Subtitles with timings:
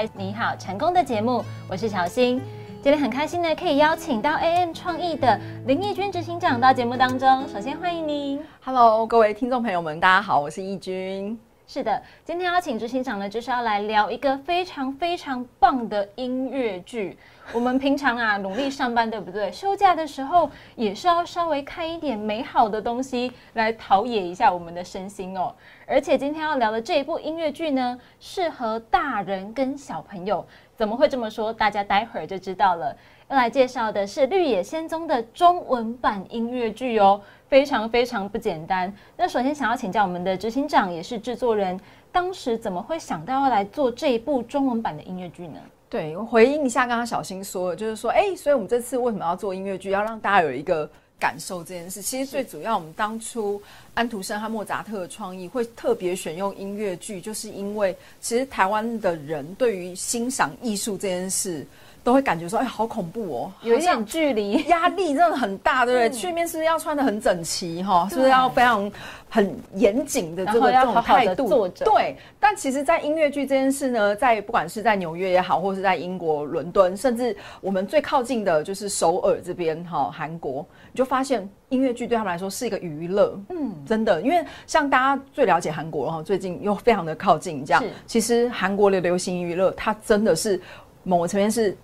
[0.00, 2.40] 来你好成功的节目，我是小新。
[2.82, 7.46] 今天很开心呢，可以邀请到 AM 创意的林义君执行长到节目当中。
[7.46, 11.38] 首先欢迎您，Hello，各位听众朋友们，大家好，我是义君。
[11.66, 17.18] 是的，今天邀请执行长呢，就是要来聊一个非常非常棒的音乐剧。
[17.52, 19.50] 我们平常啊努力上班，对不对？
[19.50, 25.52] 休假的时候也是要稍微看一点美好的东西来陶冶一下我们的身心哦。
[25.84, 30.46] 而且今天要聊的这一部音乐剧呢，适合大人跟小朋友。
[30.76, 31.52] 怎么会这么说？
[31.52, 32.96] 大家待会儿就知道了。
[33.28, 37.20] 要来介绍的是《绿野仙踪》的中文版音乐剧哦。
[37.48, 38.92] 非常非常不简单。
[39.16, 41.78] 那首先想要请教我们的执行长，也是制作人，
[42.12, 45.58] 当时怎么会想到要来做这一部中文版的音乐剧呢？
[45.90, 52.00] 对，我回应一下刚刚小新说的，就是说，哎，所以我们这次为什么要做音乐剧，要让大家有一个感受这件事。
[52.00, 53.60] 其实最主要，我们当初
[53.92, 61.66] 安徒生和莫扎特的创意会特别选用音乐剧，就是因为其实台湾的人对于欣赏艺术这件事。
[62.02, 66.10] 都会感觉说，哎，好恐怖哦，有一点距离，压力真的很大，对不对？
[66.10, 68.08] 去面是不是要穿的很整齐哈？
[68.10, 68.90] 是不是要非常
[69.28, 71.68] 很严谨的这个这种态度？
[71.84, 72.16] 对。
[72.38, 83.38] 但其实，在音乐剧这件事呢，在不管是在纽约也好，或是在英国伦敦，甚至我们最靠近的就是首尔这边哈，韩国，你就发现音乐剧对他们来说是一个娱乐。
[83.50, 87.84] 嗯，真的，因为像大家最了解韩国哈，最近又非常的靠近这样。
[88.06, 90.58] 其实韩国的流行娱乐，它真的是
[91.02, 91.76] 某个层面是。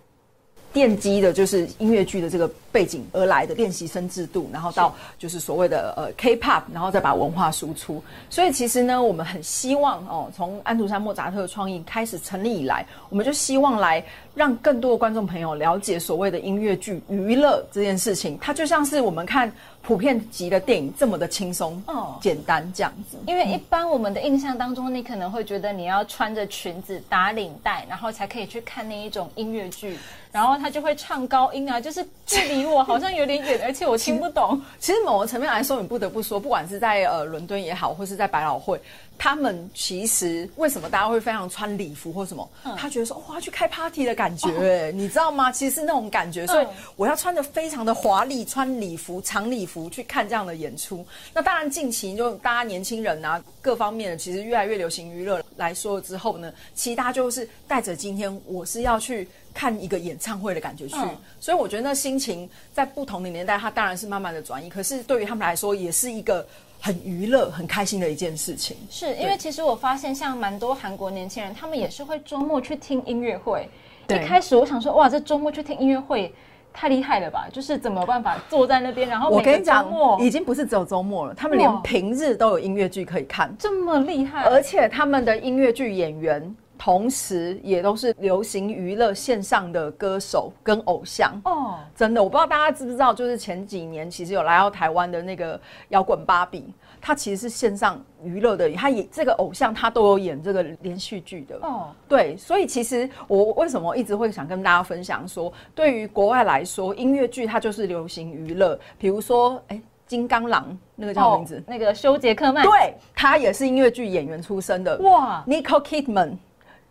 [0.76, 2.46] 奠基的就是音乐剧的这个
[2.76, 8.04] 背景而来的练习生制度，然后到就是所谓的呃 K-pop，然后再把文化输出。
[8.28, 14.04] 所以其实呢，我们很希望哦，从安徒生、莫扎特的创意开始成立以来，我们就希望来
[14.34, 18.38] 让更多的观众朋友了解所谓的音乐剧娱乐这件事情。
[18.42, 19.50] 它就像是我们看。
[19.86, 23.16] 普遍级的电影这么的轻松哦，简单这样子。
[23.24, 29.96] 因为一般我们的印象当中，你可能会觉得你要穿着裙子打领带，然后才可以去看那一种音乐剧，
[30.32, 34.60] 然后他就会唱高音啊，就是距离我好像有点远，而且我听不懂。
[34.78, 38.80] 其实某个层面来说，你不得不说，不管是在呃伦敦也好，或是在百老汇。
[39.18, 42.46] 他们其实为什么大家会非常穿礼服或什么？
[42.76, 45.50] 他觉得说哇，去开 party 的感觉，你知道吗？
[45.50, 46.66] 其实是那种感觉，所以
[46.96, 51.02] 我要穿的非常的华丽，穿礼服、长礼服去看这样的演出。
[51.32, 60.96] 那当然，近期就大家年轻人啊，各方面的其实越来越流行娱乐来说之后呢，其实大家就是带着今天我是要去看一个演唱会的感觉去。
[61.40, 64.68] 所以我觉得那心情在不同的年代，它当然是慢慢的转移。
[64.68, 66.46] 可是对于他们来说，也是一个。
[66.78, 73.66] 很娱乐、很开心的一件事情，是因为其实我发现，像蛮多韩国年轻人，他们也是会周末去听音乐会。
[74.10, 76.32] 一开始我想说，哇，这周末去听音乐会
[76.74, 77.48] 太厉害了吧？
[77.50, 79.90] 就是怎么办法坐在那边，然后我跟你讲，
[80.20, 86.54] 已经不是只有周末了，他们连平日都有音乐剧可以看，这么厉害，而且他们的音乐剧演员。
[86.78, 91.32] 同时，也都是流行娱乐线上的歌手跟偶像。
[91.44, 101.58] 哦，真的，我不知道大家知不知道，就是前几年其实有来到台湾的那个摇滚芭比，他其实是线上娱乐的，他也这个偶像他都有演这个连续剧的。
[101.62, 111.62] 哦，对，所以其实我为什么一直会想跟大家分享说，对于国外来说，音乐剧它就是流行娱乐，比如说，哎，金刚狼那个叫什么名字？
[111.66, 116.36] 那个修杰克曼，对他也是音乐剧演员出身的，哇，Nicole Kidman。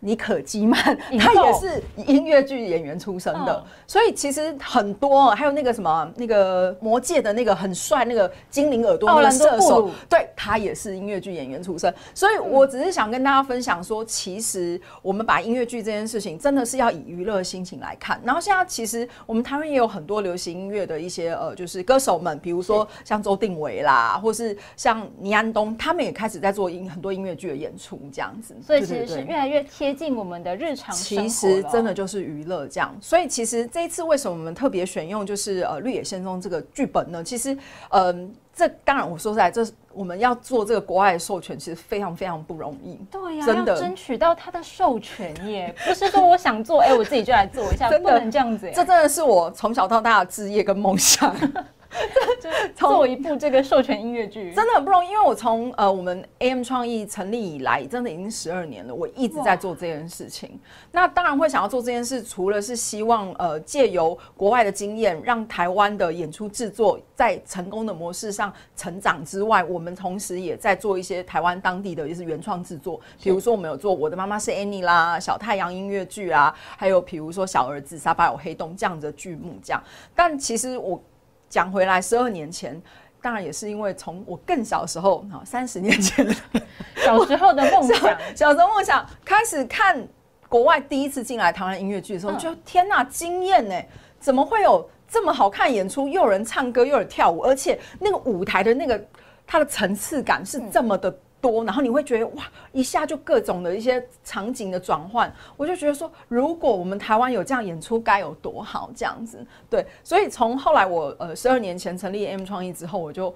[0.00, 11.92] 尼可基曼，他也是音乐剧演员出身的，所以其实很多，还有那个什么，那个魔界的那个很帅那个精灵耳朵那个射手，对他也是音乐剧演员出身。
[12.14, 18.20] 所以我只是想跟大家分享说，其实我们把音乐剧这件事情，真的是要以娱乐心情来看。
[18.22, 28.54] 然后现在其实我们台湾也有很多流行音乐的一些呃，就是歌手们，比如说像周定伟啦，或是像倪安东，他们也开始在做音很多音乐剧的演出这样子。
[28.64, 29.85] 所以其实是越来越贴。
[29.86, 37.22] 接近我们的日常生活其实真的就是娱乐这样，所以其实这一次为什么我们特别选用就是呃《绿野仙踪》这个剧本呢？
[37.22, 37.56] 其实，
[37.90, 42.98] 嗯，这当然我说实在，这我们要做这个国外的授权，其实非常非常不容易。
[43.12, 48.68] 对呀，真的争取到他的授权耶，不是说我想做，哎，我自己就来做一下， 不能这样子。
[48.74, 51.32] 这真的是我从小到大的志业跟梦想。
[52.74, 60.58] 做一部这个授权音乐剧真的很不容易，因为我从呃我们 AM 创意成立以来，真的已经十二年了，我一直在做这件事情。
[60.92, 73.00] 那当然会想要做这件事，除了是希望呃借由国外的经验，让台湾的演出制作在成功的模式上成长之外，我们同时也在做一些台湾当地的就是原创制作。
[73.22, 79.82] 比如说我们有做《我的妈妈是 Annie》啦，《小太阳》音乐剧啊，还有比如说《小儿子沙发有黑洞》这样的剧目这样。
[80.14, 81.02] 但其实我。
[81.48, 82.80] 讲回来，十二年前，
[83.22, 86.26] 当然也是因为从我更小时候，哈，三十年前，
[87.04, 90.06] 小时候的梦想，小时候梦想开始看
[90.48, 93.74] 国外第一次进来台湾音乐剧的时候，就天呐，惊艳呢！
[94.18, 96.08] 怎么会有这么好看演出？
[96.08, 99.00] 又有人唱歌，又有跳舞，而且那个舞台的那个
[99.46, 108.90] 它的层次感是这么的多，然后你会觉得哇，一下就各种的一些场景的转换，我就觉得说，如果我们台湾有这样演出，该有多好！
[108.94, 113.34] 这样子，对，所以从后来我呃十二年前成立 M 创意之后，我就。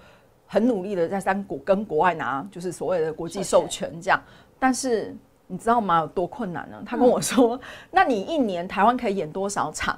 [0.53, 4.21] 很努力的在三国跟国外拿，就是所谓的国际授权这样，
[4.59, 5.17] 但是
[5.47, 6.01] 你知道吗？
[6.01, 6.83] 有多困难呢？
[6.85, 7.57] 他跟我说
[7.89, 9.97] ：“那你一年台湾可以演多少场？”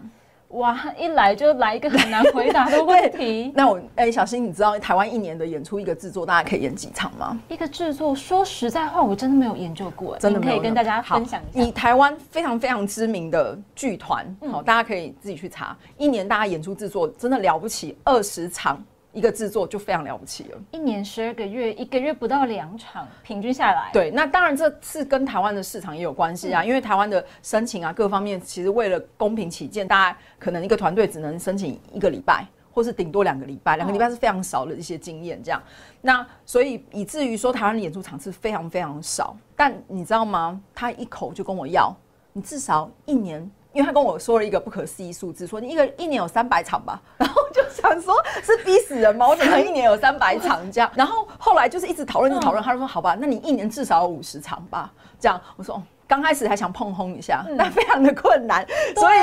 [0.52, 3.50] 哇，一来就来一个很难回答的问题。
[3.56, 7.38] 那我哎，小新，你知道台湾一年的演出一个制作大概可以演几场吗？
[7.48, 11.64] 一个制作，说实在话，我真的没有研究过，真的可以跟大家分享一下。
[11.64, 18.82] 以台湾非常非常知名的剧团，好，大家可以自己去查，一年大家演出制作真的了不起，二十场。
[19.12, 23.90] 一个制作就非常了不起了，一年十二个月，一个月不到两场，平均下来。
[23.92, 35.62] 对，那当然这是跟台湾的市场也有关系啊，因为台湾的申请啊各方面，其实为了公平起见，大家可能一个团队只能申请一个礼拜，或是顶多两个礼拜，两个礼拜是非常少的一些经验这样。
[36.00, 40.58] 那所以以至于说台湾的演出场次非常非常少，但你知道吗？
[40.74, 41.94] 他一口就跟我要，
[42.32, 43.50] 你至少一年。
[43.72, 49.28] 因为他跟我说了一个不可思议数字，说你一个一年有三百场吧， 然后就想说是逼死人吗？
[49.28, 50.90] 我怎么一年有三百场这样？
[50.94, 55.40] 然后后来就是一直讨论，一直讨论，他就说好吧，那你一年至少有五十场吧，这样。
[55.56, 58.66] 我说哦刚开始还想碰轰一下，但非常的困难，
[58.96, 59.18] 所以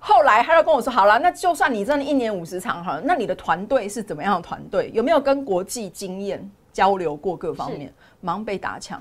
[0.00, 4.90] 后来他就跟我说好了，那就算你真的一年五十场好了，那你的团队是怎么样的团队？
[4.92, 7.94] 有没有跟国际经验交流过各方面？
[8.20, 9.00] 忙被打枪。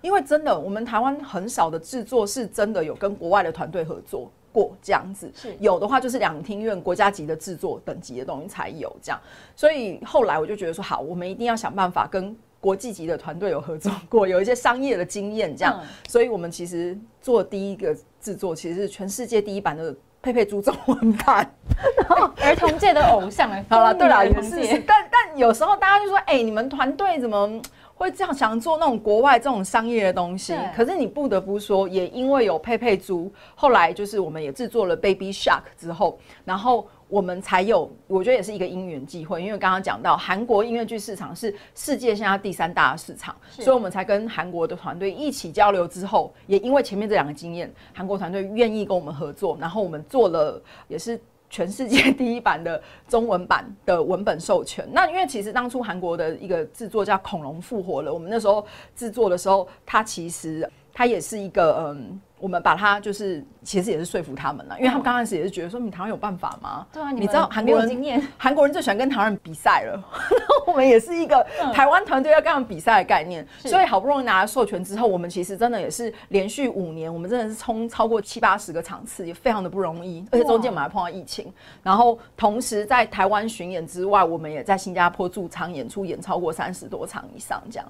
[0.00, 9.20] 因为真的，我们台湾很少的制作是真的有跟国外的团队合作过这样子，是有的话就是两厅院国家级的制作等级的东西才有这样。
[9.56, 15.80] 所以后来我就觉得说，好，我们一定要想办法跟国际级的团队有合作过，有一些商业的经验这样。
[16.08, 21.48] 所以我们其实做第一个制作，其实是全世界第一版的佩佩猪中文版，
[21.96, 27.60] 然后儿童界的偶像哎， 好了，对了， 也是，但但有时候大家就说，哎，你们团队怎么？
[27.98, 51.20] 会这样想做那种国外这种商业的东西，可是你不得不说，也因为有佩佩猪，后来就是我们也制作了 Baby Shark 之后，然后我们才有，我觉得也是一个因缘际会，因为刚刚讲到韩国音乐剧市场是世界现在第三大市场，所以我们才跟韩国的团队一起交流之后，也因为前面这两个经验，韩国团队愿意跟我们合作，然后我们做了也是。
[51.50, 54.86] 全世界第一版的中文版的文本授权。
[54.92, 62.20] 那因为其实当初韩国的一个制作叫《恐龙复活了》，我们那时候制作的时候，它其实它也是一个嗯。
[62.40, 66.86] 我们把它就是其实也是说服他们了，因为他们刚开始也是觉得说你台湾有办法吗？
[66.92, 70.02] 对啊，你知道韩国人韩国人最喜欢跟台湾人比赛了，
[70.66, 71.44] 我们也是一个
[71.74, 81.52] 台湾团队要跟他们比赛的概念，所以好不容易拿了授权之后，我们其实真的也是连续五年，我们真的是冲超过七八十个场次，也非常的不容易，而且中间我们还碰到疫情，
[81.82, 87.86] 然后同时在台湾巡演之外，我们也在新加坡驻场演出，演超过三十多场以上这样。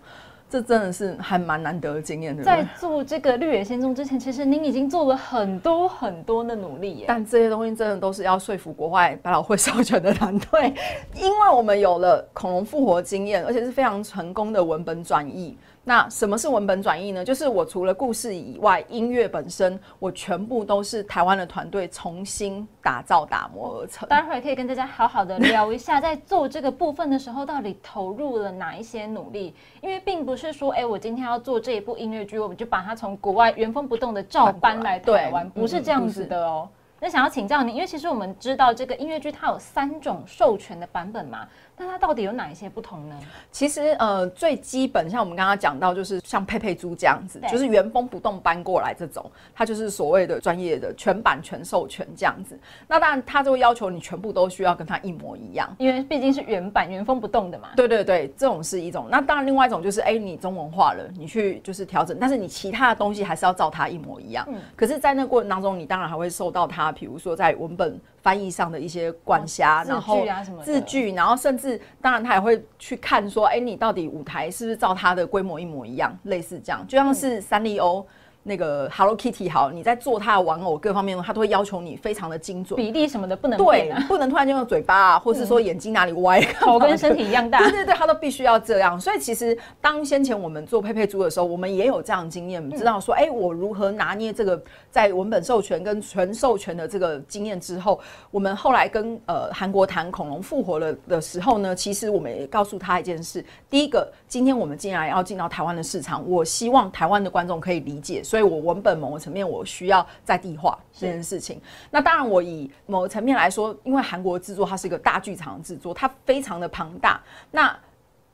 [0.50, 7.04] 这真的是还蛮难得的经验，在做这个绿野仙踪之前，其实您已经做了很多很多的努力耶。
[7.08, 10.72] 但这些东西真的都是要说服国外百老汇授权的团队，
[11.14, 15.56] 因为我们有了恐龙复活经验，而且是非常成功的文本转译。
[15.88, 17.24] 那什么是文本转译呢？
[17.24, 24.06] 就是我除了故事以外，音乐本身我全部都是台湾的团队重新打造打磨而成。
[24.06, 29.54] 待会儿可以跟大家好好的聊一下，在做这个部分的时候，到底投入了哪一些努力？
[29.80, 36.68] 因为并不是说，哎，我今天要做这一部音乐剧，我们就把它从国外原封不动的照搬来台湾，不是这样子的哦。
[37.00, 41.48] 那想要请教您，因为其实我们知道这个音乐剧它有三种授权的版本嘛。
[41.78, 43.16] 那它到底有哪一些不同呢？
[43.52, 52.58] 其实呃，最基本像我们刚刚讲到，就是像佩佩猪这样子，就是原封不动搬过来这种，它就是所谓的专业的全版全授权这样子。
[52.86, 57.68] 那当然，它就会要求你全部都需要跟它一模一样，因为毕竟是原版原封不动的嘛。
[57.76, 59.06] 对对对，这种是一种。
[59.10, 64.44] 那当然，另外一种就是，哎，你中文化了，你去就是调整，但是你其他的东西还是要照它一模一样。
[64.48, 64.56] 嗯。
[64.74, 67.98] 可是，在那过程当中，你当然还会受到它，比如说在文本。
[68.22, 70.24] 翻译上的一些管辖，然后
[70.62, 78.04] 字句，然后甚至当然他也会去看说，哎，你到底舞台是不是照他的规模一模一样，类似这样，就像是三丽鸥。
[78.42, 88.98] 那个 Hello Kitty 好，你在做它的玩偶各方面，它都会要求你非常的精准，比例什么的不能对，不能突然间用嘴巴啊，或是说眼睛哪里歪，头跟身体一样大，对 对对，它都必须要这样。
[88.98, 94.58] 所以其实当先前我们做佩佩猪的时候，我们也有这样经验，知道说，哎，我如何拿捏这个
[94.90, 108.22] 在文本授权跟全授权的这个经验之后，我们后来跟呃韩国谈恐龙复活了的时候呢，其实我们也告诉他一件事，第一个，今天我们既然要进到台湾的市场，我希望台湾的观众可以理解。
[108.28, 111.58] 所以我文本某个层面我需要在地化这件事情。
[111.90, 117.18] 那当然，我以某个层面来说，因为韩国制作它是一个大剧场制作，它非常的庞大，
[117.50, 117.74] 那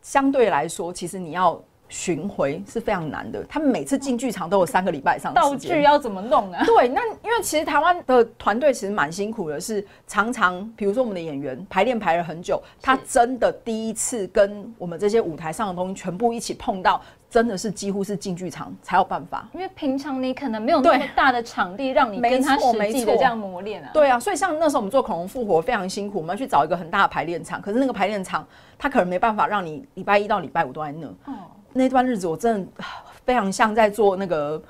[0.02, 1.62] 相对来说，其实你要。
[1.86, 5.32] 巡回是非常难的，他们每次进剧场都有三个礼拜以上。
[5.34, 6.64] 道具要怎么弄啊？
[6.66, 17.00] 对，那因为其实台湾的团队其实蛮辛苦的，是常常比如说我们的演员排练排了很久，他真的第一次跟我们这些舞台上的东西全部一起碰到，
[17.34, 19.48] 真的是几乎是进剧场才有办法。
[19.52, 23.90] 因为平常你可能没有那么大的场地让你跟他实际的这样磨练啊。
[23.92, 28.46] 对啊，所以像那时候我们做恐龙复活非常辛苦，我们要去找一个很大的排练场，可是那个排练场
[28.78, 31.08] 他可能没办法让你礼拜一到礼拜五都在那。
[31.24, 31.34] 哦。
[31.72, 32.84] 那段日子，我真的
[33.24, 34.62] 非常像在做那个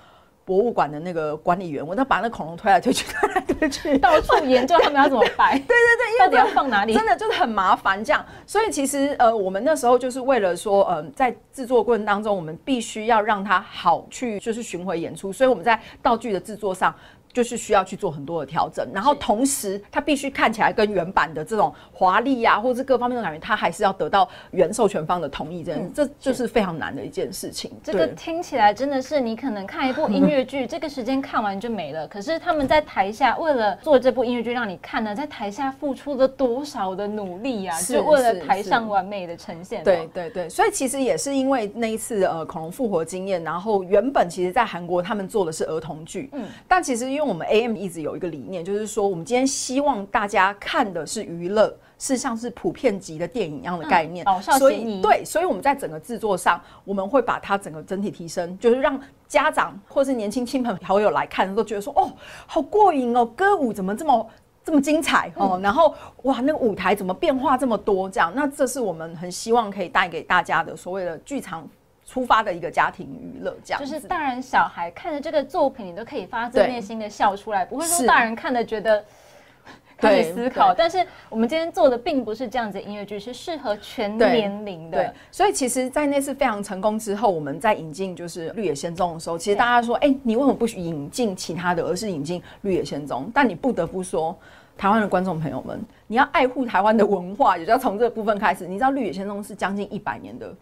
[0.44, 5.58] 博物馆的那个管理员，我在把那恐龙推来推去，推来推去，到处研究他们要怎么摆。
[5.58, 5.74] 对对
[6.18, 6.92] 对，到底要放哪里？
[6.94, 8.24] 真的就是很麻烦这样。
[8.46, 16.94] 所以其实呃，我们那时候就是为了说，呃，在制作过程当中，我们必须要让它好去就是巡回演出，所以我们在道具的制作上。
[17.34, 27.72] 就是需要去做很多的调整，然后同时它必须看起来跟原版的这种华丽呀，或者是各方面的感觉，它还是要得到原授权方的同意，这这就是非常难的一件事情。
[27.82, 32.06] 这个听起来真的是你可能看一部音乐剧， 这个时间看完就没了。
[32.06, 37.76] 可是他们在台下为了做这部音乐剧让你看呢，在台下付出了多少的努力啊！
[37.82, 39.82] 就为了台上完美的呈现。
[39.82, 54.26] 对对对，所以其实也是因为那一次呃恐龙复活经验，然后原本其实在韩国他们做的是儿童剧，嗯，但其实因为我们 AM 一直有一个理念，就是说，我们今天希望大家看的是娱乐，是像是普遍级的电影一样的概念。
[54.28, 62.12] 哦，所以对，所以我们在整个制作上，我们会把它整个整体提升，就是让家长或是年轻亲朋好友来看，都觉得说，哦，
[62.46, 64.26] 好过瘾哦，歌舞怎么这么
[64.64, 65.58] 这么精彩哦？
[65.62, 68.08] 然后哇，那个舞台怎么变化这么多？
[68.08, 71.68] 这样，那这是我们很希望可以带给大家的所谓的剧场。
[72.06, 79.02] 出发的一个家庭娱乐，这样就是大人小孩看着这个作品，你都可以发自内心的笑出来，不会说大人看的觉得
[79.96, 80.74] 可以思考。
[80.74, 85.14] 但是我们今天做的并不是这样子音乐剧，是适合全年龄的。
[85.30, 94.36] 所以其实，在那次非常成功之后，我们在引进就是《绿野仙踪》的时候，其实大家说：“哎，你为什么不引进其他的，而是引进《绿野仙踪》？”但你不得不说，
[94.76, 98.66] 台湾的观众朋友们，你要爱护台湾的文化，也就要从这个部分开始。
[98.66, 100.52] 你知道《绿野仙踪》是将近一百年的。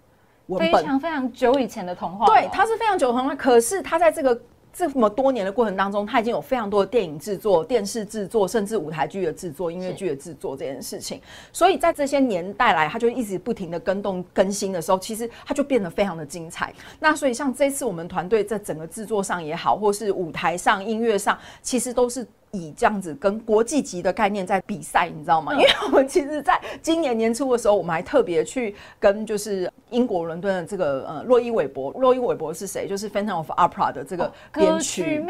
[0.58, 3.34] 非常非常久以前的童话，对，它是非常久的童话。
[3.34, 4.40] 可是它在这个
[4.72, 11.20] 这么多年的过程当中，它已经有非常多的电影制作、电视制作，甚至舞台剧的制作、音乐剧的制作这件事情。
[11.52, 16.72] 所以在这些年代来，它就一直不停的更动更新的时候，其实它就变得非常的精彩。
[17.00, 22.26] 那所以像这次我们团队在整个制作上也好，或是舞台上、音乐上，其实都是。
[22.52, 25.54] 以这样子跟国际级的概念在比赛，你知道吗？
[25.54, 32.86] 因为我们其实在今年年初的时候，我们还特别去跟就是英国伦敦的这个呃洛伊韦伯，洛伊韦伯是谁？
[32.86, 35.24] 就是《Phantom of Opera》的这个编曲，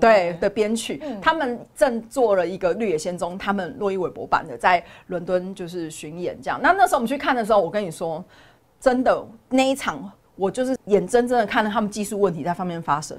[0.00, 6.60] 对的编曲，他们正做了一个《绿野仙踪》，他们洛伊韦伯版的在伦敦就是巡演这样。
[6.62, 8.24] 那那时候我们去看的时候，我跟你说，
[8.78, 13.18] 真的那一场，我就是眼睁睁的看着他们技术问题在方面发生。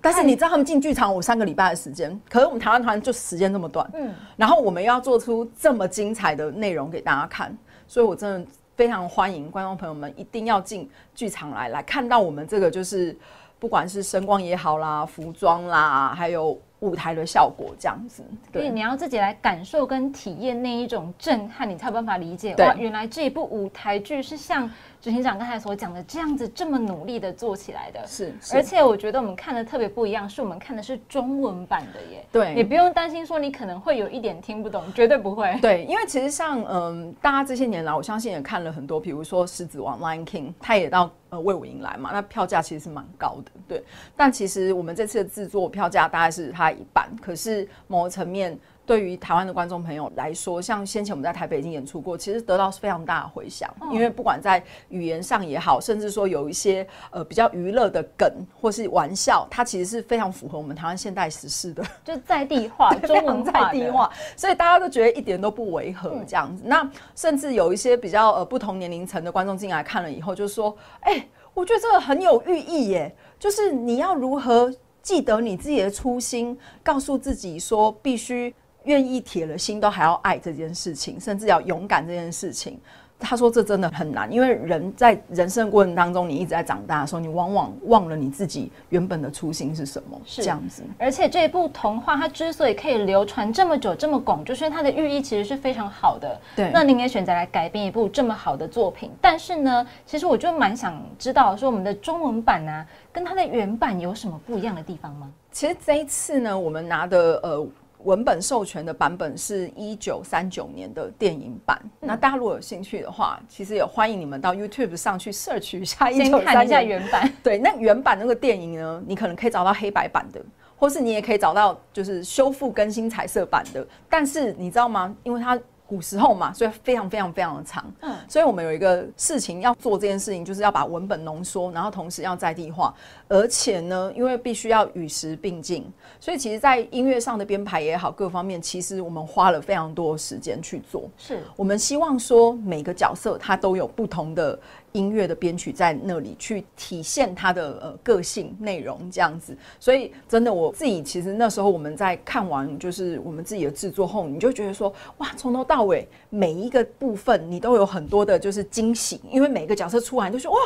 [0.00, 7.56] 但是你知道他们进剧场我三个礼拜的时间，可是我们台湾团就时间这么短，嗯，然后我们要做出这么精彩的内容给大家看，
[7.88, 13.16] 所以我真的非常欢迎观众朋友们一定要进剧场来，来看到我们这个就是
[13.58, 18.22] 不管是声光也好啦，服装啦，还有舞台的效果这样子，
[18.52, 24.70] 对，你要自己来感受跟体验那一种震撼，你才有办法理解哇，原来这一部舞台剧是像。
[25.00, 32.24] 执行长刚才所讲的，这样子这么努力的做起来的，是，而且我觉得我们看的特别不一样，是我们看的是中文版的耶。
[32.32, 35.56] 对，也不用担心说你可能会有一点听不懂，绝对不会。
[35.60, 43.50] 对，因为其实像嗯，大家这些年来，我相信也看了很多，比如说《狮子王》（Lion King），他也到呃魏武营来嘛，那票价其实是蛮高的。
[43.68, 43.84] 对，
[44.16, 48.58] 但其实我们这次的制作票价大概是它一半，可是某个层面。
[48.86, 53.68] 对于台湾的观众朋友来说，像先前我们在台北已经演出过，其实得到是非常大的回响。
[53.92, 66.62] 因为不管在语言上也好，甚至说有一些呃比较娱乐的梗或是玩笑，它其实是非常符合我们台湾现代时事的，就在地化、 中文在地化，所以大家都觉得一点都不违和这样子。
[66.64, 78.54] 那甚至有一些比较呃不同年龄层的观众进来看了以后，就说：“哎，我觉得这个很有寓意耶，就是你要如何记得你自己的初心，告诉自己说必须。”
[78.86, 82.80] 愿意铁了心都还要爱这件事情，甚至要勇敢这件事情，
[83.18, 90.82] 他说这真的很难，因为人在人生过程当中，你一直在长大的时候，你往往忘了你自己原本的初心是什么，是这样子。
[90.98, 96.38] 而且这一部童话它之所以可以流传这么久这么广，就是它的寓意其实是非常好的。
[96.54, 105.32] 对，那您也选择来改编一部这么好的作品，但是呢，其实我就蛮想知道说我们的中文版呢，跟它的原版有什么不一样的地方吗？
[105.50, 107.66] 其实这一次呢，我们拿的呃。
[108.04, 111.80] 文本授权的版本是一九三九年的电影版。
[112.00, 117.32] 那大家如果有兴趣的话，其实也欢迎你们到 YouTube 上去 search 一下，先看一下原版。
[117.42, 120.40] 对，那原版那个电影呢，你可能可以找到黑白版的，
[120.76, 123.86] 或是你也可以找到就是修复更新彩色版的。
[124.08, 125.14] 但是你知道吗？
[125.22, 127.84] 因为它古时候嘛，所以非常非常非常的长。
[128.00, 132.92] 嗯，所以我们有一个事情要做这件事情，就是要把文本浓缩，然后同时要在地化，
[133.28, 135.84] 而且呢，因为必须要与时并进，
[136.20, 141.08] 所以其实，在音乐上的编排也好，各方面，其实我们花了非常多时间去做。
[141.16, 144.58] 是我们希望说，每个角色他都有不同的。
[144.92, 160.58] 音乐的编曲在那里去体现它的呃个性内容这样子，所以真的我自己其实那时候我们在看完就是我们自己的制作后，你就觉得说哇，从头到尾每一个部分你都有很多的就是惊喜，因为每个角色出来就说哇，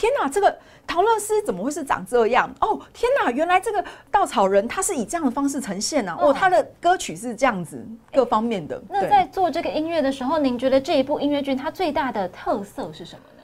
[0.00, 2.50] 天哪，这个陶乐斯怎么会是长这样？
[2.62, 6.16] 哦，天哪，原来这个稻草人他是以这样的方式呈现呢？
[6.18, 8.82] 哦，他的歌曲是这样子，各方面的。
[8.88, 13.42] 那在做这个音乐的时候，您觉得这一部音乐剧它最大的特色是什么呢？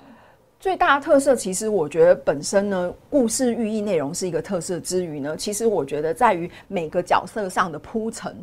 [0.59, 8.35] 最大的特色，其实我觉得本身呢，故事寓意内容是一个特色之余呢，其实我觉得在于每个角色上的铺陈，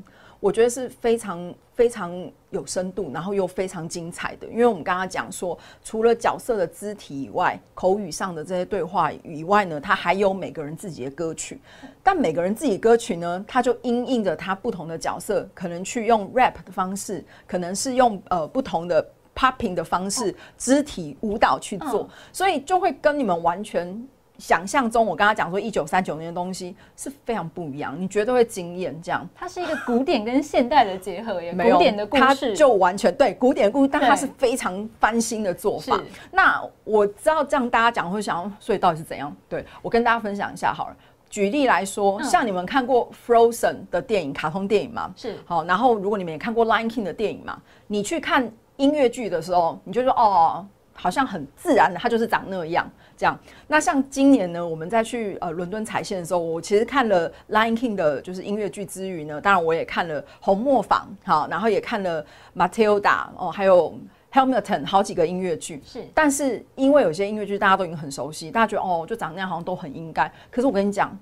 [0.43, 2.11] 我觉得是非常非常
[2.49, 4.47] 有深度，然后又非常精彩的。
[4.47, 11.61] 因为我们刚刚讲说，除了角色的肢体以外，口语上的这些对话以外呢，他还有每个人自己的歌曲。
[12.03, 19.09] 但每个人自己歌曲呢，他就因应着他不同的角色，可能去用 rap 的方式，可能是用呃不同的。
[19.35, 28.99] popping 的方式，肢体舞蹈去做，所以就会跟你们完全想象中，我刚刚讲说一九三九年的东西是非常不一样，你绝对会惊艳。
[29.01, 35.99] 这样，它是一个古典跟现代的结合，也古典的故事就完全对古典故事，但它是非常翻新的做法。
[36.31, 39.35] 那我知道这样大家讲会想，所以到底是怎样？
[39.47, 40.95] 对我跟大家分享一下好了。
[41.29, 45.11] 举例来说，像你们看过 Frozen 的电影，卡通电影吗？
[45.15, 48.51] 是好，然后如果你们也看过 Lion King 的电影嘛，你去看。
[48.77, 52.89] 音乐剧的时候，你就说哦，好像很自然的，它就是长那样。
[53.15, 62.23] 这样，那像今年呢，我们在去呃伦敦踩线的时候，我其实看了《Lion King》的，就是音乐剧之余呢，当然我也看了《红磨坊》好，然后也看了
[62.55, 63.01] 《Matilda》
[63.37, 63.97] 哦，还有
[64.33, 65.81] 《Hamilton》好几个音乐剧。
[65.85, 70.31] 是，但是因为有些音乐剧大家都已经很熟悉，大家觉得哦，就长那样好像都很应该。
[70.49, 71.09] 可是我跟你讲，《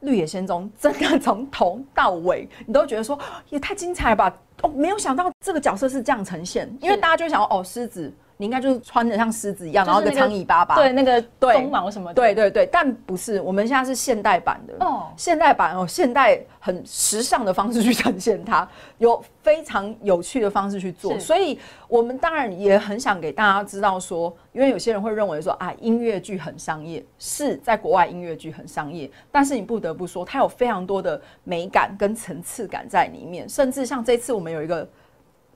[0.00, 4.36] 绿野仙踪》真的从头到尾，你都觉得说也太精彩了吧。
[4.62, 8.12] 哦，没有想到这个角色是这样呈现，因为大家就想哦，狮子。
[8.40, 10.76] 你应该就是穿的像狮子一样，然后个长尾巴吧？
[10.76, 12.14] 对，那个鬃毛什么的。
[12.14, 18.66] 对对对，但不是，我们现在是现代版的哦，现代版哦，现代很时尚的方式去呈现它，
[18.98, 21.18] 有非常有趣的方式去做。
[21.18, 34.88] 所以，我们当然也很想给大家知道说，因为有些人会认为说啊，音乐剧很商业，是在国外音乐剧很商业，但是你不得不说，它有非常多的美感跟层次感在里面，甚至像这次我们有一个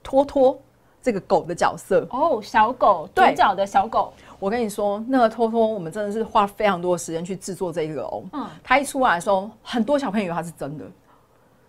[0.03, 0.59] 托托。
[1.03, 4.13] 这个狗的角色哦，小狗主角的小狗。
[4.39, 8.23] 我跟你说，那个托托，我们真的是花非常多的时间去制作这个哦。
[8.31, 10.85] 嗯，他一出来的时候，很多小朋友以为他是真的，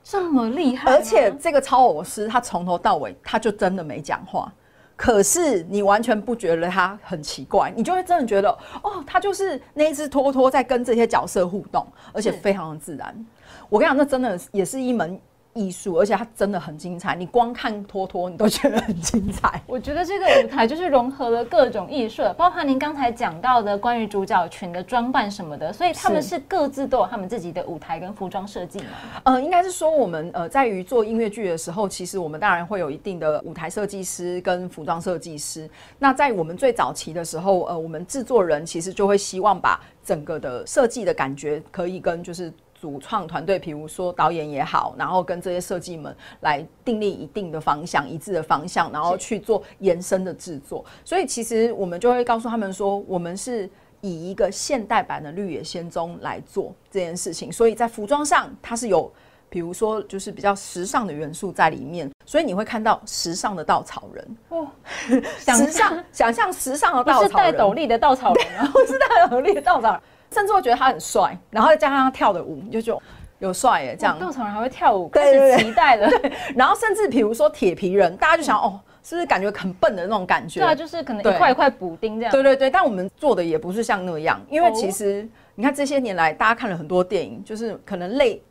[0.04, 0.90] 这么厉害。
[0.90, 4.52] 而且这个超偶师，他从头到尾他就真的没讲话，
[4.96, 8.50] 可是你完全不觉得他很奇怪，你就会真的觉得
[8.82, 13.26] 哦，他就是那一只托托在跟这些角色互动，而且非常的自然。
[13.68, 15.20] 我跟你讲，那真的也是一门。
[15.54, 17.14] 艺术，而且它真的很精彩。
[17.14, 19.62] 你光看托托，你都觉得很精彩。
[19.66, 28.86] 我觉得这个舞台就是融合了各种艺术，包括您刚才讲到的关于主角群的装扮什么的，所以他们是各自都有他们自己的舞台跟服装设计嘛？
[29.24, 35.70] 呃，应该是说我们呃在于做音乐剧的时候，其实我们当然会有一定的舞台设计师跟服装设计师。
[35.98, 42.52] 那在我们最早期的时候，呃，我们制作人其实就会希望把整个的设计的感觉可以跟就是。
[42.84, 50.84] 主创团队，比如说导演也好，然后跟这些设计们来订立一定的方向、一致的方向，然后去做延伸的制作。
[51.02, 53.66] 所以其实我们就会告诉他们说，我们是
[54.02, 57.50] 以一个现代版的《绿野仙踪》来做这件事情。
[57.50, 59.10] 所以在服装上，它是有，
[59.48, 62.10] 比如说就是比较时尚的元素在里面。
[62.26, 64.68] 所以你会看到时尚的稻草人，哦，
[65.08, 70.00] 时尚 想象时尚的稻草人，是戴斗笠的稻草人啊，不是戴斗笠的稻草人。
[70.34, 73.00] 甚至会觉得他很帅，然后再加上他跳的舞，你就觉得
[73.38, 73.96] 有帅耶。
[73.98, 76.10] 这样稻草人还会跳舞，开始期待了。
[76.56, 80.60] 然后甚至比如说铁皮人，大家就想哦，是不是感觉很笨的那种感觉？
[80.60, 82.32] 对啊，就是可能一块一块补丁这样。
[82.32, 88.42] 对对对，但我们做的也不是像那样，因为其实你看这些年来，大家看了很多电影，就是可能类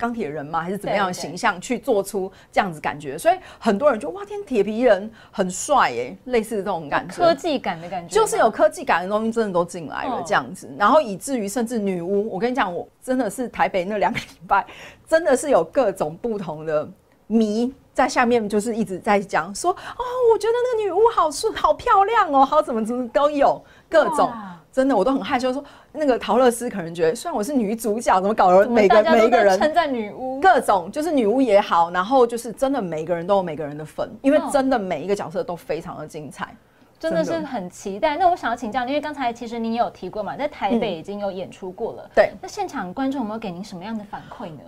[0.00, 14.64] 钢铁人嘛，还是怎么样的形象去做出这样子感觉，所以很多人就哇天，铁皮人很帅耶，类似这种感觉，科技感的感觉，就是有科技感的东西真的都进来了这样子，然后以至于甚至女巫，我跟你讲，我真的是台北那两个礼拜，
[15.06, 16.88] 真的是有各种不同的
[17.26, 17.72] 迷。
[17.92, 24.32] 在下面就是一直在讲说哦，我觉得那个女巫好帅、好漂亮哦，好怎么怎么都有各种，
[24.72, 25.52] 真的我都很害羞。
[25.52, 28.68] 说那个陶乐斯可能觉得，虽然我是女主角，怎么搞得？
[28.68, 36.54] 每个每一个人称赞女巫，各种就是女巫也好，然后就是真的每个人都有每个人的份，因为真的每一个角色都非常的精彩，
[36.98, 38.16] 真的是很期待。
[38.16, 42.32] 那我想要请教，因为刚才其实您也有提过嘛，在台北已经有演出过了，对。
[42.40, 44.60] 那现场观众有没有给您什么样的反馈呢？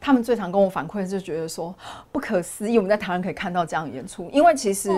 [0.00, 1.74] 他们最常跟我反馈就觉得说
[2.12, 4.90] 不可思议，我们在台湾可以看到这样演出，因为其实。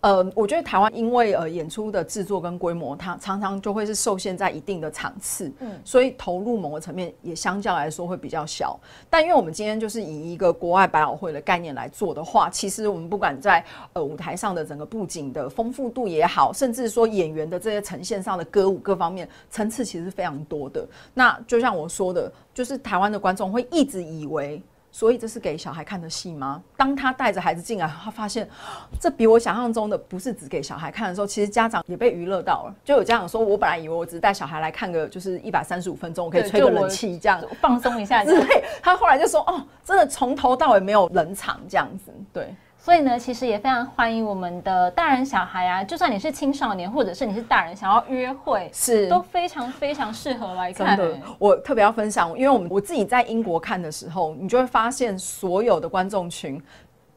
[0.00, 8.78] 呃，我觉得台湾因为呃演出的制作跟规模，它常常就会是受限在一定的场次，嗯，所以投入某个层面也相较来说会比较小。
[9.10, 20.86] 但因为我们今天就是以一个国外百老汇的概念来做的话，其实我们不管在呃舞台上的整个布景的丰富度也好，甚至说演员的这些呈现上的歌舞各方面层次，其实非常多的。
[21.14, 24.62] 那就像我说的，就是台湾的观众会一直以为。
[24.96, 26.62] 所以这是给小孩看的戏吗？
[26.74, 28.48] 当他带着孩子进来，他发现
[28.98, 32.74] 这比我想象中的不是只给小孩看的时候，其实家长也被娱乐到了。
[32.82, 38.24] 就有家长说：“我本来以为我只是带小孩来看个就是一百三十五分钟，我可以吹个冷气这样放松一下。
[38.24, 42.54] ”对，他后来就说：“哦，真的从头到尾没有冷场这样子。”对。
[42.86, 50.96] 所以呢，其实也非常欢迎我们的大人小孩啊，就算你是青少年，或者是你是大人，想要约会，是都非常非常适合来看。
[50.96, 56.62] 的，我特别要分享，因为我们我自己在英国看的时候，你就会发现所有的观众群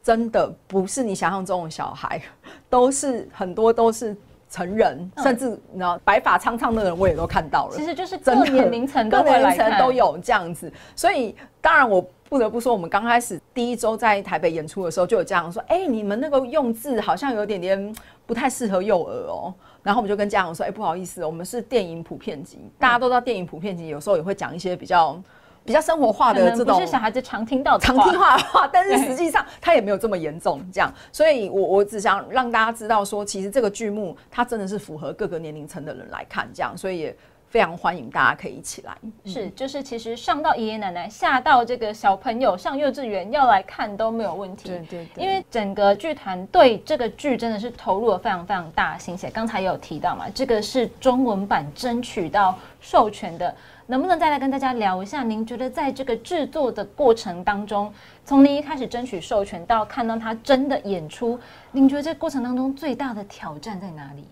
[0.02, 2.20] 真的不是你想象中的小孩，
[2.68, 4.16] 都是很多都是
[4.50, 7.76] 成人，甚至你知道白发苍苍的人我也都看到了。
[7.76, 12.04] 其实就是各年龄层、各年龄层都有这样子，所以当然我。
[12.30, 17.92] 不得不说，我们刚开始第一周在台北演出的时候，就有家长说：“哎，你们那个用字好像有点点
[18.24, 25.20] 不太适合幼儿哦。”然后我们就跟家长说：“哎，不好意思，我们是电影普遍级，大家都知道电影普遍级有时候也会讲一些比较
[25.64, 30.64] 比较生活化的这种，不是小孩子常听到常听话的话，但是实际上他也没有这么严重。
[30.72, 37.16] 这样，所以我我只想让大家知道说，其实这个剧目它真的是符合各个年龄层的人来看，这样，所以也。”
[37.50, 44.68] 非常欢迎大家可以一起来，是就是其实上到爷爷奶奶，下到这个小朋友上幼稚园要来看都没有问题。
[44.68, 49.28] 对对对，因为整个剧团对这个剧真的是投入了非常非常大的心血。
[49.30, 53.52] 刚才也有提到嘛，这个是中文版争取到授权的，
[53.88, 55.24] 能不能再来跟大家聊一下？
[55.24, 57.92] 您觉得在这个制作的过程当中，
[58.24, 61.36] 从您一开始争取授权到看到他真的演出，
[61.72, 64.24] 您觉得这过程当中最大的挑战在哪里？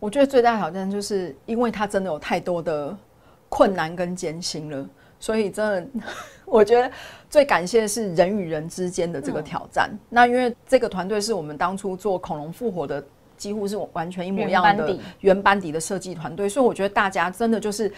[0.00, 2.96] 我觉得最大的挑战就是，因为它真的有太多的
[3.48, 6.00] 困难跟艰辛了，所以真的，
[6.46, 6.90] 我觉得
[7.28, 9.90] 最感谢的是人与人之间的这个挑战。
[10.08, 13.04] 那因为这个团队是我们当初做恐龙复活的，
[13.36, 17.92] 几乎是完全一模一样的原班底的设计团队，所以我觉得大家真的就是。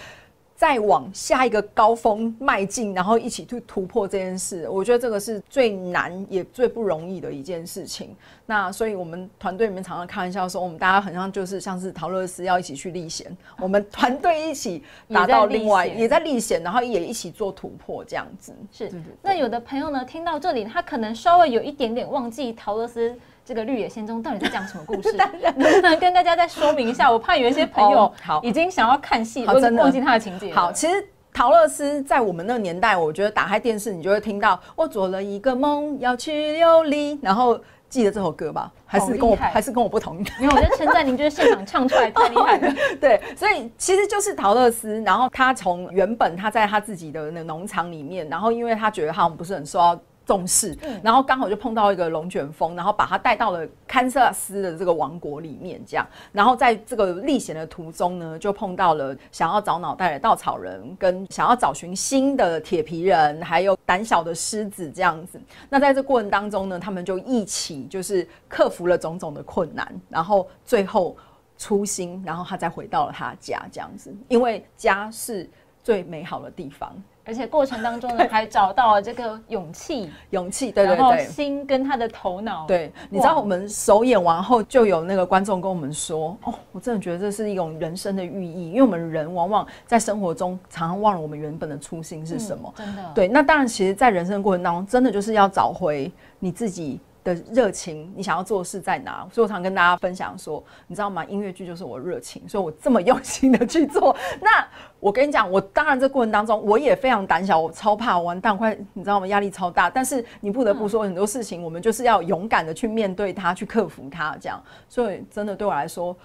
[0.60, 8.14] 再往下一个高峰迈进，然后一起去突破这件事，我觉得这个是最难也最不容易的一件事情。
[8.44, 18.52] 那所以我们团队里面常常开玩笑说，我们大家很像就是像是陶乐斯要一起去历险，我们团队一起达到另外也在历险，然后也一起做突破这样子。
[18.70, 18.92] 是，
[19.22, 23.16] 那有的朋友呢听到这里，他可能稍微有一点点忘记陶乐斯。
[23.50, 25.12] 这个《绿野仙踪》到底在讲什么故事？
[25.56, 27.10] 能不能跟大家再说明一下？
[27.10, 30.54] 我怕有一些朋友好已经想要看戏，都忘记他的情节。
[30.54, 38.70] 好，其实陶乐斯在我们那个年代，我觉得打开电视，你就会听到“我做了一个梦，要去琉璃”，然后记得这首歌吧？
[38.86, 40.18] 还是跟我还是跟我不同？
[40.40, 42.72] 因为我觉得称赞您，就是现场唱出来太厉害了。
[43.00, 50.00] 对，所以其实就是陶乐斯，然后他从原本他在他自己的那农场里面，然后因为他觉得他不是很受到。
[50.30, 65.40] 重视，然后刚好就碰到一个龙卷风，然后把他带到了堪萨斯的这个王国里面，这样，然后在这个历险的途中呢，就碰到了想要找脑袋的稻草人，跟想要找寻新的铁皮人，还有胆小的狮子这样子。
[65.68, 71.16] 那在这过程当中呢，他们就一起就是克服了种种的困难，然后最后
[71.58, 75.50] 初心，然后他再回到了他家这样子，因为家是
[75.82, 76.94] 最美好的地方。
[77.30, 82.66] 而且过程当中呢，还找到了这个勇气，勇气，对对对，心跟他的头脑。
[82.66, 93.28] 对，你知道我们首演完后，就有那个观众跟我们说：“哦，我真的觉得这是一种人生的寓意，因为我们人往往在生活中常常忘了我们原本的初心是什么。”真的，对。
[93.28, 99.26] 那当然，其实，在人生的过程当中，真的就是要找回你自己的热情，你想要做的事在哪？
[99.32, 101.24] 所以我常跟大家分享说，你知道吗？
[101.26, 104.16] 音乐剧就是我热情，所以我这么用心的去做。
[104.40, 104.66] 那
[104.98, 109.26] 我跟你讲，我当然这过程当中我也非常胆小，我超怕完蛋，快你知道吗？
[109.26, 109.90] 压力超大。
[109.90, 114.62] 但是你不得不说，很多事情我们就是要勇敢的去面对它，去克服它，这样。
[114.88, 116.16] 所以真的对我来说，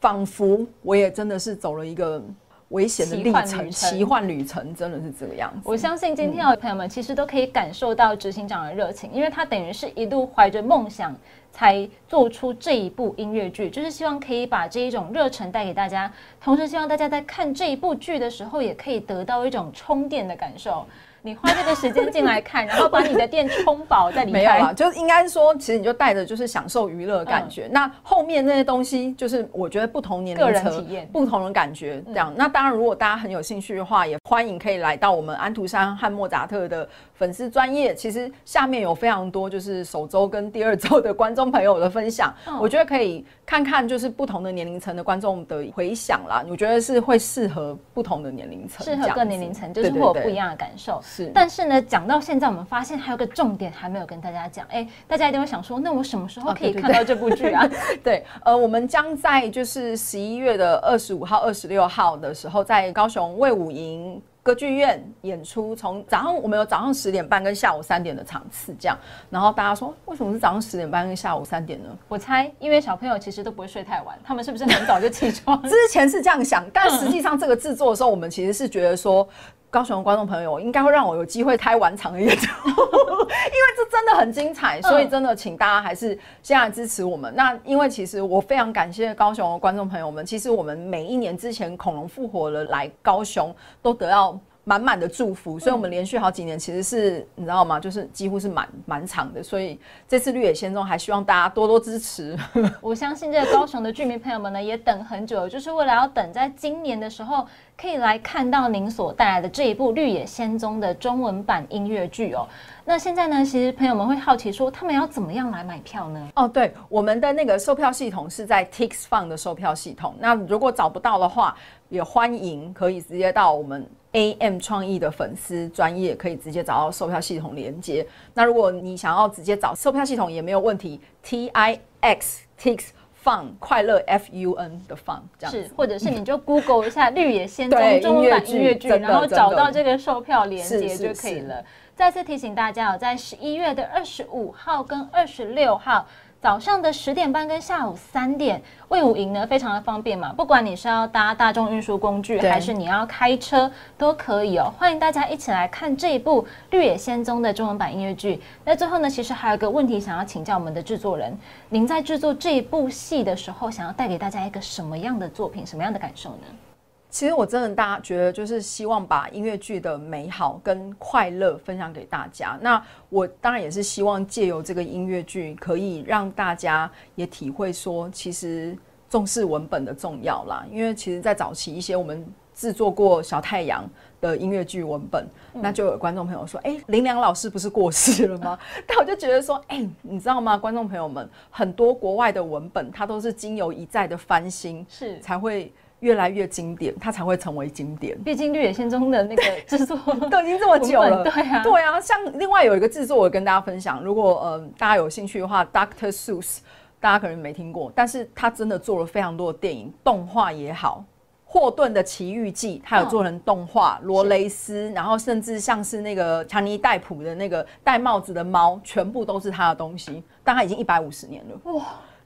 [0.00, 2.22] 仿佛我也真的是走了一个。
[2.72, 5.60] 危险的历程，奇幻旅程真的是这个样子。
[5.64, 11.14] 我相信今天的朋友们其实都可以感受到执行长的热情，因为他等于是一路怀着梦想
[11.52, 20.86] 才做出这一部音乐剧，就是希望可以把这一种热忱带给大家，同时希望大家在看这一部剧的时候也可以得到一种充电的感受。
[21.24, 24.38] 你花这个时间进来看，然后把你的店充饱再离开。
[24.38, 27.68] 没有啊，就应该说，其实你就带着就是享受娱乐的感觉。
[27.70, 32.32] 那后面那些东西，就是我觉得不同年龄层、不同的感觉这样。
[32.36, 36.88] 那当然，如果大家很有兴趣的话，也欢迎可以来到我们安徒生和莫扎特的
[37.22, 37.94] 粉丝专业。
[37.94, 46.44] 其实下面有非常多就是首周跟第二周的观众朋友的分享，我觉得可以看看就是不同的年龄层的观众的回响啦。
[46.50, 51.00] 我觉得是会适合不同的年龄层，适合各年龄层，就是会有不一样的感受。
[51.00, 54.66] 是，但是呢，讲到现在，我们发现还有个重点还没有跟大家讲。
[54.68, 57.70] 哎，大家一定会想说，那我什么时候可以看到这部剧啊？
[58.02, 65.74] 对，呃，我们将在就是十一月的二十五号、二十六号的时候，在高雄魏武营歌剧院演出。
[65.76, 68.98] 从早上我们有早上十点半跟下午三点的场次，这样。
[69.30, 71.88] 然后大家说，为什么是早上十点半跟下午三点呢？
[72.08, 75.62] 我猜，因为小朋友其实都不会睡太晚，他们是不是很早就起床？
[75.68, 79.28] 之前是这样想，但实际上这个制作的时候，我们其实是觉得说。
[79.72, 87.34] 高雄的观众朋友应该会让我有机会开完场的演出，因为这真的很精彩，所以真的请大家还是先来支持我们。
[87.34, 94.38] 那因为其实我非常感谢高雄的观众朋友们，其实我们每一年之前恐龙复活了来高雄都得到。
[94.64, 97.80] 满满的祝福，所以我们连续好几年其实是你知道吗？
[97.80, 99.76] 就是几乎是满满场的，所以
[100.08, 102.38] 这次绿野仙踪还希望大家多多支持。
[102.80, 107.44] 我相信这个高雄的居民朋友们呢，也等很久，就是为了要等在今年的时候
[107.76, 112.46] 可以来看到您所带来的这一部《绿野仙踪》的中文版音乐剧哦。
[112.84, 116.28] 那现在呢，其实朋友们会好奇说，他们要怎么样来买票呢？
[116.36, 120.14] 哦，对，我们的那个售票系统是在 Tix Fun 的售票系统。
[120.20, 121.56] 那如果找不到的话，
[121.88, 123.84] 也欢迎可以直接到我们。
[124.12, 128.06] AM 创意的粉丝专业可以直接找到售票系统连接。
[128.34, 132.88] 那如果你想要直接找售票系统也没有问题，T I X Tix
[133.24, 141.64] Fun 快乐 F U N 的 Fun 这样是，或者是你就 Google 一下《绿野仙踪》中文版音乐剧，然后找到这个售票连接就可以了。
[141.94, 146.06] 再次提醒大家哦，在十一月的二十五号跟二十六号。
[146.42, 154.72] 早上的十点半跟下午三点，魏武营呢非常的方便嘛，不管你是要搭大众运输工具，还是你要开车，都可以哦。
[154.76, 158.42] 欢迎大家一起来看这一部《绿野仙踪》的中文版音乐剧。
[158.64, 161.32] 那最后呢，其实还有一个问题想要请教我们的制作人，
[161.68, 166.71] 您在制作这一部戏的时候，想要带给大家一个什么样的作品，什么样的感受呢？
[167.12, 172.58] 其实我真的，大家觉得就是希望把音乐剧的美好跟快乐分享给大家。
[172.62, 178.74] 那我当然也是希望借由这个音乐剧，可以让大家也体会说，其实
[179.10, 180.64] 重视文本的重要啦。
[180.70, 183.84] 因为其实，在早期一些我们制作过《小太阳》
[184.22, 190.56] 的音乐剧文本，那就有观众朋友说：“哎，林良老师不是过世了吗？” 但我就觉得说：“哎，你知道吗？
[190.56, 195.70] 观众朋友们，很多国外的文本，它都是经由一再的翻新，是才会。”
[196.02, 198.20] 越来越经典，它才会成为经典。
[198.24, 199.96] 毕竟《绿野仙踪》的那个制作
[200.28, 202.00] 都已经这么久了，对啊，对啊。
[202.00, 206.58] 像另外有一个制作，我跟大家分享，如果呃大家有兴趣的话，Doctor Seuss，
[206.98, 211.04] 大家可能没听过，但是他真的做了非常多的电影动画也好，
[211.44, 221.84] 《霍顿的奇遇记》他有做成动画，罗雷斯，然后甚至像是那个强尼戴普的那个戴帽子的猫，全部都是他的东西，但他已经一百五十年了，哇。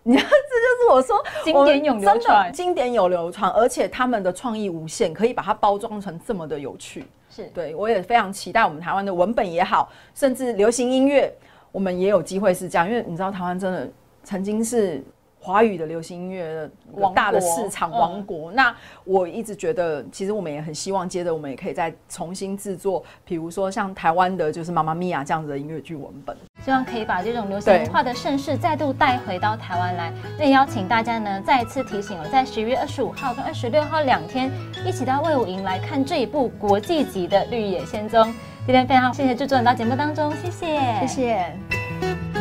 [0.08, 0.38] 你看，这就
[0.78, 7.04] 是我说 经典永流传，经典有流传，而且他们的创意无限，可以把它包装成这么的有趣。
[7.28, 11.32] 是对我也非常期待我们台湾的文本也好，甚至流行音乐，
[11.72, 13.90] 我们也有机会是这样，因为你知道台湾真的
[14.22, 15.02] 曾经是。
[15.46, 16.70] 华语的流行音乐的
[17.14, 30.12] 大的市场王国，那我一直觉得，其实我们也很希望，接着我们也可以再重新制作，比如说像台湾的，就是《妈妈咪呀》这样子的音乐剧文本，希望可以把这种流行文化的盛世再度带回到台湾来。
[30.36, 34.50] 那邀请大家呢，再次提醒我，在十一月二十五号跟二十六号两天，
[34.84, 38.20] 一起到魏武营来看这一部国际级的《绿野仙踪》。
[38.66, 42.35] 今天非常谢谢制作人到节目当中，谢谢，谢谢。